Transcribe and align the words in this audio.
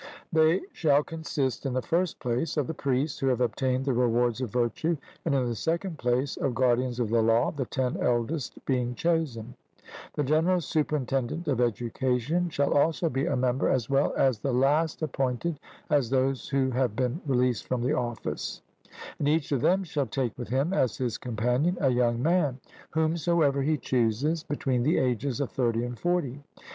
They 0.33 0.61
shall 0.73 1.03
consist, 1.03 1.63
in 1.63 1.73
the 1.73 1.81
first 1.83 2.17
place, 2.17 2.57
of 2.57 2.65
the 2.65 2.73
priests 2.73 3.19
who 3.19 3.27
have 3.27 3.39
obtained 3.39 3.85
the 3.85 3.93
rewards 3.93 4.41
of 4.41 4.49
virtue; 4.51 4.97
and, 5.25 5.35
in 5.35 5.45
the 5.45 5.53
second 5.53 5.99
place, 5.99 6.37
of 6.37 6.55
guardians 6.55 6.99
of 6.99 7.09
the 7.09 7.21
law, 7.21 7.51
the 7.51 7.67
ten 7.67 7.97
eldest 7.97 8.65
being 8.65 8.95
chosen; 8.95 9.53
the 10.15 10.23
general 10.23 10.59
superintendent 10.59 11.47
of 11.47 11.61
education 11.61 12.49
shall 12.49 12.73
also 12.73 13.09
be 13.11 13.27
a 13.27 13.35
member, 13.35 13.69
as 13.69 13.91
well 13.91 14.11
as 14.17 14.39
the 14.39 14.51
last 14.55 15.03
appointed 15.03 15.59
as 15.91 16.09
those 16.09 16.49
who 16.49 16.71
have 16.71 16.95
been 16.95 17.21
released 17.27 17.67
from 17.67 17.83
the 17.83 17.93
office; 17.93 18.63
and 19.19 19.27
each 19.27 19.51
of 19.51 19.61
them 19.61 19.83
shall 19.83 20.07
take 20.07 20.35
with 20.35 20.47
him 20.49 20.73
as 20.73 20.97
his 20.97 21.19
companion 21.19 21.77
a 21.79 21.89
young 21.91 22.19
man, 22.23 22.59
whomsoever 22.89 23.61
he 23.61 23.77
chooses, 23.77 24.41
between 24.41 24.81
the 24.81 24.97
ages 24.97 25.39
of 25.39 25.51
thirty 25.51 25.83
and 25.85 25.99
forty. 25.99 26.41